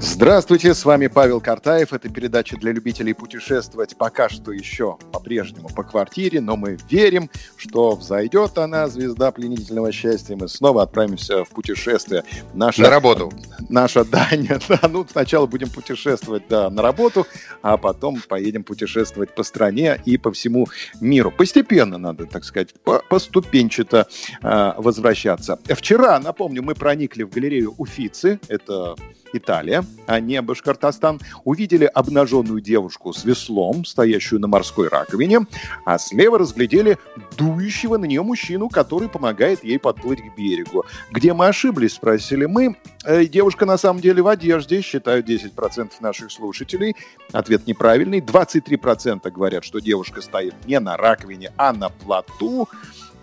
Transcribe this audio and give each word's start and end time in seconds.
Здравствуйте, 0.00 0.74
с 0.74 0.84
вами 0.84 1.08
Павел 1.08 1.40
Картаев. 1.40 1.92
Это 1.92 2.08
передача 2.08 2.56
для 2.56 2.72
любителей 2.72 3.14
путешествовать 3.14 3.96
пока 3.96 4.28
что 4.28 4.52
еще 4.52 4.98
по-прежнему 5.12 5.68
по 5.68 5.82
квартире, 5.82 6.40
но 6.40 6.56
мы 6.56 6.78
верим, 6.88 7.30
что 7.56 7.92
взойдет 7.92 8.58
она, 8.58 8.88
звезда 8.88 9.32
пленительного 9.32 9.90
счастья, 9.92 10.36
мы 10.36 10.48
снова 10.48 10.82
отправимся 10.82 11.44
в 11.44 11.50
путешествие. 11.50 12.24
Наша, 12.54 12.82
на 12.82 12.90
работу. 12.90 13.32
Наша, 13.68 14.04
да, 14.12 14.28
нет, 14.36 14.62
да, 14.68 14.80
ну 14.88 15.06
сначала 15.10 15.46
будем 15.46 15.70
путешествовать, 15.70 16.44
да, 16.48 16.70
на 16.70 16.82
работу, 16.82 17.26
а 17.62 17.76
потом 17.76 18.20
поедем 18.28 18.64
путешествовать 18.64 19.34
по 19.34 19.42
стране 19.42 20.00
и 20.04 20.16
по 20.16 20.32
всему 20.32 20.68
миру. 21.00 21.30
Постепенно 21.30 21.98
надо, 21.98 22.26
так 22.26 22.44
сказать, 22.44 22.74
поступенчато 23.08 24.06
э, 24.42 24.72
возвращаться. 24.76 25.58
Вчера, 25.64 26.18
напомню, 26.20 26.62
мы 26.62 26.74
проникли 26.74 27.24
в 27.24 27.30
галерею 27.30 27.74
Уфицы, 27.78 28.38
это 28.48 28.94
Италия, 29.32 29.84
а 30.06 30.20
не 30.20 30.40
Башкортостан, 30.42 31.20
увидели 31.44 31.84
обнаженную 31.84 32.60
девушку 32.60 33.12
с 33.12 33.24
веслом, 33.24 33.84
стоящую 33.84 34.40
на 34.40 34.48
морской 34.48 34.88
раковине, 34.88 35.46
а 35.84 35.98
слева 35.98 36.38
разглядели 36.38 36.98
дующего 37.36 37.96
на 37.96 38.04
нее 38.04 38.22
мужчину, 38.22 38.68
который 38.68 39.08
помогает 39.08 39.64
ей 39.64 39.78
подплыть 39.78 40.20
к 40.20 40.36
берегу. 40.36 40.84
Где 41.10 41.32
мы 41.32 41.46
ошиблись, 41.46 41.94
спросили 41.94 42.46
мы. 42.46 42.76
Э, 43.04 43.24
девушка 43.24 43.66
на 43.66 43.78
самом 43.78 44.00
деле 44.00 44.22
в 44.22 44.28
одежде, 44.28 44.80
считают 44.82 45.28
10% 45.28 45.92
наших 46.00 46.30
слушателей. 46.30 46.96
Ответ 47.32 47.66
неправильный. 47.66 48.20
23% 48.20 49.30
говорят, 49.30 49.64
что 49.64 49.80
девушка 49.80 50.20
стоит 50.20 50.54
не 50.66 50.78
на 50.80 50.96
раковине, 50.96 51.52
а 51.56 51.72
на 51.72 51.88
плоту 51.88 52.68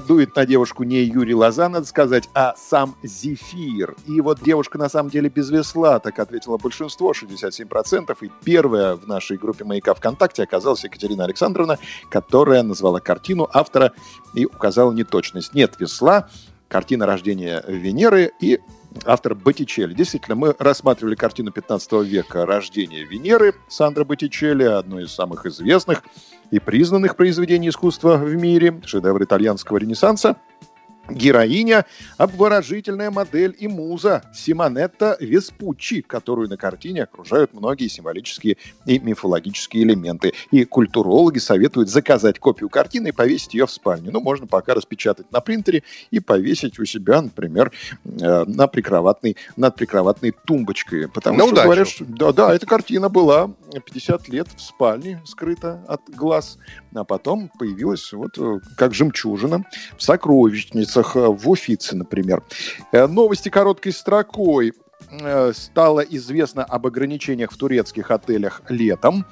дует 0.00 0.36
на 0.36 0.46
девушку 0.46 0.84
не 0.84 1.00
Юрий 1.02 1.34
Лоза, 1.34 1.68
надо 1.68 1.86
сказать, 1.86 2.28
а 2.32 2.54
сам 2.56 2.94
Зефир. 3.02 3.96
И 4.06 4.20
вот 4.20 4.40
девушка 4.40 4.78
на 4.78 4.88
самом 4.88 5.10
деле 5.10 5.28
без 5.28 5.50
весла, 5.50 5.98
так 5.98 6.18
ответила 6.20 6.58
большинство, 6.58 7.10
67%. 7.10 8.16
И 8.20 8.30
первая 8.44 8.94
в 8.94 9.08
нашей 9.08 9.36
группе 9.36 9.64
«Маяка 9.64 9.94
ВКонтакте» 9.94 10.44
оказалась 10.44 10.84
Екатерина 10.84 11.24
Александровна, 11.24 11.78
которая 12.08 12.62
назвала 12.62 13.00
картину 13.00 13.48
автора 13.52 13.92
и 14.34 14.46
указала 14.46 14.92
неточность. 14.92 15.54
Нет 15.54 15.74
весла, 15.80 16.28
картина 16.68 17.04
рождения 17.04 17.64
Венеры 17.66 18.32
и 18.40 18.60
автор 19.04 19.34
Боттичелли. 19.34 19.94
Действительно, 19.94 20.36
мы 20.36 20.54
рассматривали 20.58 21.14
картину 21.16 21.50
15 21.50 21.92
века 22.04 22.46
«Рождение 22.46 23.04
Венеры» 23.04 23.54
Сандра 23.68 24.04
Боттичелли, 24.04 24.64
одной 24.64 25.04
из 25.04 25.12
самых 25.12 25.46
известных 25.46 26.02
и 26.50 26.58
признанных 26.58 27.16
произведений 27.16 27.68
искусства 27.68 28.16
в 28.16 28.34
мире, 28.34 28.80
шедевр 28.84 29.22
итальянского 29.22 29.78
ренессанса– 29.78 30.36
героиня– 31.10 31.86
обворожительная 32.18 33.10
модель 33.10 33.54
и 33.58 33.68
муза 33.68 34.22
Симонетта 34.32 35.16
Веспуччи, 35.20 36.02
которую 36.02 36.48
на 36.48 36.56
картине 36.56 37.04
окружают 37.04 37.52
многие 37.52 37.88
символические 37.88 38.56
и 38.86 38.98
мифологические 38.98 39.84
элементы. 39.84 40.32
И 40.50 40.64
культурологи 40.64 41.38
советуют 41.38 41.88
заказать 41.88 42.38
копию 42.38 42.68
картины 42.68 43.08
и 43.08 43.12
повесить 43.12 43.54
ее 43.54 43.66
в 43.66 43.70
спальне. 43.70 44.10
Ну, 44.10 44.20
можно 44.20 44.46
пока 44.46 44.74
распечатать 44.74 45.30
на 45.32 45.40
принтере 45.40 45.82
и 46.10 46.20
повесить 46.20 46.78
у 46.78 46.84
себя, 46.84 47.22
например, 47.22 47.72
э, 48.04 48.44
на 48.46 48.66
прикроватной, 48.66 49.36
над 49.56 49.74
прикроватной 49.74 50.32
тумбочкой. 50.46 51.08
Потому 51.08 51.38
на 51.38 51.44
что 51.44 51.52
удачу. 51.52 51.66
говорят, 51.66 51.88
что 51.88 52.04
да, 52.04 52.32
да, 52.32 52.54
эта 52.54 52.66
картина 52.66 53.08
была 53.08 53.50
50 53.70 54.28
лет 54.28 54.48
в 54.54 54.60
спальне 54.60 55.22
скрыта 55.24 55.82
от 55.88 56.02
глаз, 56.10 56.58
а 56.94 57.04
потом 57.04 57.50
появилась 57.58 58.12
вот 58.12 58.36
э, 58.38 58.60
как 58.76 58.92
жемчужина 58.94 59.64
в 59.96 60.02
сокровищнице 60.02 60.90
улицах 60.90 61.16
э, 61.16 61.28
в 61.28 61.48
Уфице, 61.48 61.96
например. 61.96 62.42
Э, 62.92 63.06
новости 63.06 63.48
короткой 63.48 63.92
строкой 63.92 64.72
стало 65.52 66.00
известно 66.00 66.64
об 66.64 66.86
ограничениях 66.86 67.52
в 67.52 67.56
турецких 67.56 68.10
отелях 68.10 68.62
летом. 68.68 69.26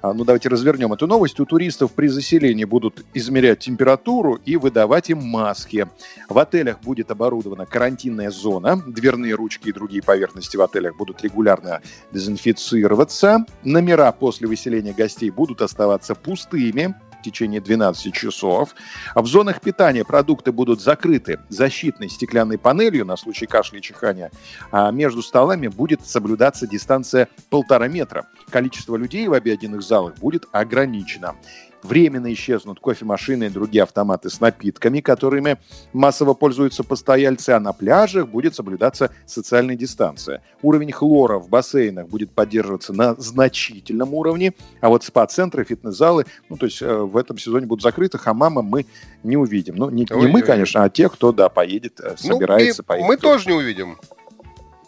А, 0.00 0.12
ну, 0.12 0.24
давайте 0.24 0.48
развернем 0.48 0.92
эту 0.92 1.06
новость. 1.06 1.40
У 1.40 1.44
туристов 1.44 1.92
при 1.92 2.08
заселении 2.08 2.64
будут 2.64 3.04
измерять 3.14 3.60
температуру 3.60 4.38
и 4.44 4.56
выдавать 4.56 5.10
им 5.10 5.22
маски. 5.22 5.86
В 6.28 6.38
отелях 6.38 6.80
будет 6.80 7.10
оборудована 7.10 7.66
карантинная 7.66 8.30
зона. 8.30 8.82
Дверные 8.86 9.34
ручки 9.34 9.68
и 9.68 9.72
другие 9.72 10.02
поверхности 10.02 10.56
в 10.56 10.62
отелях 10.62 10.96
будут 10.96 11.22
регулярно 11.22 11.80
дезинфицироваться. 12.12 13.44
Номера 13.64 14.12
после 14.12 14.46
выселения 14.46 14.92
гостей 14.92 15.30
будут 15.30 15.62
оставаться 15.62 16.14
пустыми 16.14 16.94
в 17.18 17.22
течение 17.22 17.60
12 17.60 18.14
часов. 18.14 18.74
В 19.14 19.26
зонах 19.26 19.60
питания 19.60 20.04
продукты 20.04 20.52
будут 20.52 20.80
закрыты 20.80 21.40
защитной 21.48 22.08
стеклянной 22.08 22.58
панелью 22.58 23.04
на 23.04 23.16
случай 23.16 23.46
кашля 23.46 23.78
и 23.78 23.82
чихания, 23.82 24.30
а 24.70 24.90
между 24.90 25.22
столами 25.22 25.68
будет 25.68 26.06
соблюдаться 26.06 26.66
дистанция 26.66 27.28
полтора 27.50 27.88
метра. 27.88 28.26
Количество 28.50 28.96
людей 28.96 29.28
в 29.28 29.32
обеденных 29.32 29.82
залах 29.82 30.14
будет 30.16 30.46
ограничено. 30.52 31.34
Временно 31.82 32.32
исчезнут 32.32 32.80
кофемашины 32.80 33.44
и 33.44 33.48
другие 33.48 33.84
автоматы 33.84 34.30
с 34.30 34.40
напитками, 34.40 35.00
которыми 35.00 35.58
массово 35.92 36.34
пользуются 36.34 36.82
постояльцы, 36.82 37.50
а 37.50 37.60
на 37.60 37.72
пляжах 37.72 38.28
будет 38.28 38.54
соблюдаться 38.54 39.10
социальная 39.26 39.76
дистанция. 39.76 40.42
Уровень 40.62 40.92
хлора 40.92 41.38
в 41.38 41.48
бассейнах 41.48 42.08
будет 42.08 42.32
поддерживаться 42.32 42.92
на 42.92 43.14
значительном 43.14 44.14
уровне, 44.14 44.54
а 44.80 44.88
вот 44.88 45.04
спа-центры, 45.04 45.64
фитнес-залы, 45.64 46.26
ну, 46.48 46.56
то 46.56 46.66
есть 46.66 46.82
э, 46.82 46.92
в 46.92 47.16
этом 47.16 47.38
сезоне 47.38 47.66
будут 47.66 47.82
закрыты, 47.82 48.18
хамама 48.18 48.62
мы 48.62 48.86
не 49.22 49.36
увидим. 49.36 49.76
Ну, 49.76 49.90
не, 49.90 50.06
не 50.10 50.26
мы, 50.26 50.42
конечно, 50.42 50.82
а 50.82 50.88
те, 50.88 51.08
кто, 51.08 51.32
да, 51.32 51.48
поедет, 51.48 52.00
э, 52.00 52.16
ну, 52.24 52.34
собирается 52.34 52.82
ну, 52.82 52.86
поедет. 52.86 53.08
Мы 53.08 53.16
тоже 53.16 53.48
не 53.48 53.54
увидим. 53.54 53.98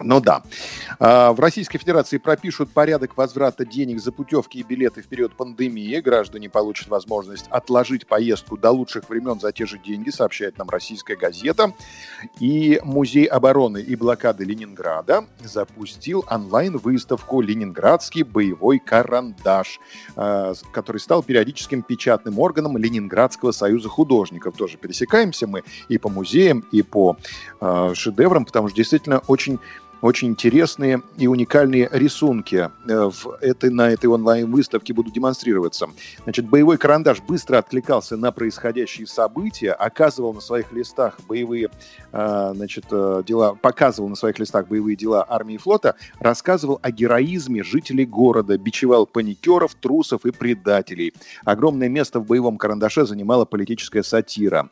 Ну 0.00 0.20
да. 0.20 0.42
А, 0.98 1.32
в 1.32 1.40
Российской 1.40 1.78
Федерации 1.78 2.18
пропишут 2.18 2.70
порядок 2.70 3.16
возврата 3.16 3.64
денег 3.64 4.00
за 4.00 4.12
путевки 4.12 4.58
и 4.58 4.62
билеты 4.62 5.02
в 5.02 5.06
период 5.06 5.34
пандемии. 5.36 6.00
Граждане 6.00 6.48
получат 6.48 6.88
возможность 6.88 7.46
отложить 7.50 8.06
поездку 8.06 8.56
до 8.56 8.70
лучших 8.70 9.08
времен 9.08 9.40
за 9.40 9.52
те 9.52 9.66
же 9.66 9.78
деньги, 9.78 10.10
сообщает 10.10 10.58
нам 10.58 10.68
российская 10.70 11.16
газета. 11.16 11.72
И 12.40 12.80
Музей 12.84 13.24
обороны 13.24 13.78
и 13.78 13.96
блокады 13.96 14.44
Ленинграда 14.44 15.24
запустил 15.40 16.24
онлайн-выставку 16.30 17.40
«Ленинградский 17.40 18.22
боевой 18.22 18.78
карандаш», 18.78 19.80
а, 20.16 20.54
который 20.72 20.98
стал 20.98 21.22
периодическим 21.22 21.82
печатным 21.82 22.38
органом 22.38 22.76
Ленинградского 22.76 23.52
союза 23.52 23.88
художников. 23.88 24.56
Тоже 24.56 24.78
пересекаемся 24.78 25.46
мы 25.46 25.62
и 25.88 25.98
по 25.98 26.08
музеям, 26.08 26.64
и 26.72 26.82
по 26.82 27.16
а, 27.60 27.94
шедеврам, 27.94 28.44
потому 28.44 28.68
что 28.68 28.76
действительно 28.76 29.20
очень 29.26 29.58
очень 30.02 30.28
интересные 30.28 31.00
и 31.16 31.28
уникальные 31.28 31.88
рисунки 31.92 32.68
э, 32.88 33.10
в 33.10 33.38
этой, 33.40 33.70
на 33.70 33.88
этой 33.88 34.06
онлайн-выставке 34.06 34.92
будут 34.92 35.14
демонстрироваться. 35.14 35.88
Значит, 36.24 36.48
боевой 36.48 36.76
карандаш 36.76 37.20
быстро 37.22 37.58
откликался 37.58 38.16
на 38.16 38.32
происходящие 38.32 39.06
события, 39.06 39.72
оказывал 39.72 40.34
на 40.34 40.40
своих 40.40 40.72
листах 40.72 41.18
боевые 41.28 41.70
э, 42.12 42.52
значит, 42.54 42.86
э, 42.90 43.22
дела, 43.24 43.54
показывал 43.54 44.08
на 44.08 44.16
своих 44.16 44.40
листах 44.40 44.66
боевые 44.66 44.96
дела 44.96 45.24
армии 45.28 45.54
и 45.54 45.58
флота, 45.58 45.94
рассказывал 46.18 46.80
о 46.82 46.90
героизме 46.90 47.62
жителей 47.62 48.04
города, 48.04 48.58
бичевал 48.58 49.06
паникеров, 49.06 49.76
трусов 49.76 50.26
и 50.26 50.32
предателей. 50.32 51.14
Огромное 51.44 51.88
место 51.88 52.18
в 52.18 52.26
боевом 52.26 52.58
карандаше 52.58 53.06
занимала 53.06 53.44
политическая 53.44 54.02
сатира. 54.02 54.68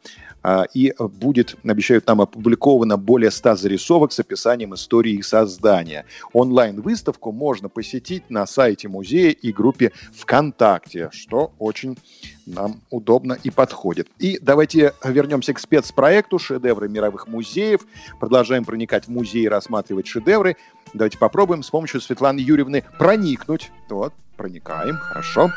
И 0.75 0.95
будет, 0.99 1.57
обещают 1.65 2.07
нам, 2.07 2.21
опубликовано 2.23 2.97
более 2.97 3.31
100 3.31 3.57
зарисовок 3.57 4.13
с 4.13 4.21
описанием 4.21 4.75
истории 4.75 5.13
их 5.13 5.25
создания. 5.27 6.07
Онлайн-выставку 6.33 7.31
можно 7.31 7.69
посетить 7.69 8.31
на 8.31 8.47
сайте 8.47 8.89
музея 8.89 9.31
и 9.31 9.53
группе 9.53 9.93
ВКонтакте, 10.15 11.11
что 11.13 11.53
очень 11.59 11.99
нам 12.47 12.81
удобно 12.91 13.37
и 13.43 13.51
подходит. 13.51 14.09
И 14.19 14.39
давайте 14.41 14.95
вернемся 15.05 15.53
к 15.53 15.59
спецпроекту 15.59 16.39
«Шедевры 16.39 16.89
мировых 16.89 17.29
музеев». 17.29 17.83
Продолжаем 18.19 18.65
проникать 18.65 19.07
в 19.07 19.09
музей 19.11 19.45
и 19.45 19.49
рассматривать 19.49 20.07
шедевры. 20.07 20.57
Давайте 20.95 21.19
попробуем 21.19 21.63
с 21.63 21.71
помощью 21.71 22.01
Светланы 22.01 22.41
Юрьевны 22.41 22.85
проникнуть. 22.99 23.71
Вот, 23.89 24.13
проникаем, 24.37 24.97
хорошо. 24.97 25.51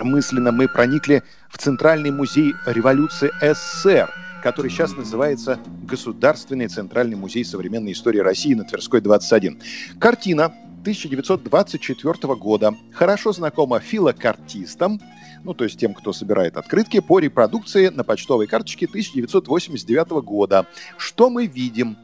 Мысленно 0.00 0.52
мы 0.52 0.68
проникли 0.68 1.22
в 1.50 1.58
Центральный 1.58 2.10
музей 2.10 2.54
революции 2.66 3.30
СССР– 3.40 4.12
который 4.42 4.70
сейчас 4.70 4.96
называется 4.96 5.58
Государственный 5.82 6.68
Центральный 6.68 7.16
музей 7.16 7.44
современной 7.44 7.92
истории 7.92 8.20
России 8.20 8.54
на 8.54 8.64
Тверской 8.64 9.00
21. 9.00 9.60
Картина 9.98 10.46
1924 10.82 12.34
года 12.36 12.74
хорошо 12.92 13.32
знакома 13.32 13.80
филокартистам, 13.80 15.00
ну, 15.44 15.54
то 15.54 15.64
есть 15.64 15.78
тем, 15.78 15.94
кто 15.94 16.12
собирает 16.12 16.56
открытки, 16.56 17.00
по 17.00 17.18
репродукции 17.18 17.88
на 17.88 18.04
почтовой 18.04 18.46
карточке 18.46 18.86
1989 18.86 20.10
года. 20.24 20.66
Что 20.96 21.30
мы 21.30 21.46
видим? 21.46 21.96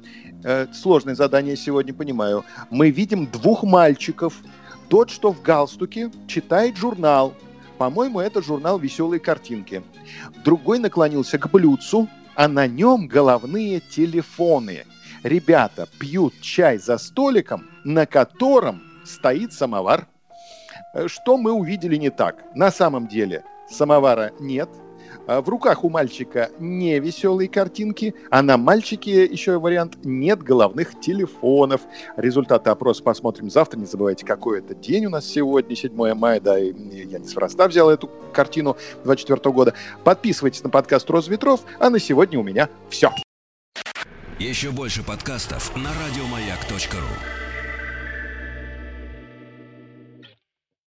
Э, 0.45 0.67
сложное 0.73 1.15
задание 1.15 1.57
сегодня, 1.57 1.95
понимаю. 1.95 2.45
Мы 2.71 2.91
видим 2.91 3.27
двух 3.27 3.63
мальчиков. 3.63 4.35
Тот, 4.89 5.11
что 5.11 5.33
в 5.33 5.41
галстуке, 5.43 6.11
читает 6.27 6.77
журнал. 6.77 7.35
По-моему, 7.79 8.21
это 8.21 8.43
журнал 8.43 8.79
«Веселые 8.79 9.21
картинки». 9.21 9.83
Другой 10.45 10.79
наклонился 10.79 11.39
к 11.39 11.51
блюдцу, 11.51 12.09
а 12.35 12.49
на 12.49 12.67
нем 12.67 13.07
головные 13.07 13.81
телефоны. 13.81 14.85
Ребята 15.23 15.89
пьют 15.99 16.35
чай 16.41 16.79
за 16.79 16.99
столиком, 16.99 17.67
на 17.85 18.07
котором 18.07 18.83
стоит 19.05 19.53
самовар. 19.53 20.07
Э, 20.95 21.09
что 21.09 21.37
мы 21.37 21.53
увидели 21.53 21.97
не 21.97 22.11
так? 22.11 22.45
На 22.55 22.71
самом 22.71 23.09
деле 23.09 23.45
самовара 23.71 24.33
нет, 24.39 24.69
в 25.27 25.49
руках 25.49 25.85
у 25.85 25.91
мальчика 25.91 26.51
не 26.59 26.99
веселые 26.99 27.49
картинки, 27.49 28.15
а 28.31 28.43
на 28.43 28.57
мальчике 28.57 29.25
еще 29.25 29.59
вариант 29.59 29.99
нет 30.05 30.43
головных 30.43 31.01
телефонов. 31.01 31.83
Результаты 32.17 32.71
опроса 32.71 33.03
посмотрим 33.03 33.51
завтра. 33.51 33.79
Не 33.79 33.87
забывайте, 33.87 34.27
какой 34.27 34.59
это 34.61 34.75
день 34.75 35.07
у 35.07 35.11
нас 35.11 35.27
сегодня, 35.27 35.77
7 35.77 36.15
мая. 36.15 36.41
Да, 36.41 36.59
и 36.59 36.73
я 36.73 37.19
неспроста 37.19 37.69
взял 37.69 37.91
эту 37.91 38.11
картину 38.33 38.77
24 39.05 39.53
года. 39.53 39.75
Подписывайтесь 40.05 40.63
на 40.63 40.71
подкаст 40.71 41.09
«Роза 41.11 41.31
ветров», 41.31 41.61
а 41.79 41.91
на 41.91 41.99
сегодня 41.99 42.39
у 42.39 42.43
меня 42.43 42.69
все. 42.89 43.11
Еще 44.39 44.73
больше 44.73 45.03
подкастов 45.05 45.75
на 45.77 45.91
радиомаяк.ру 45.91 47.44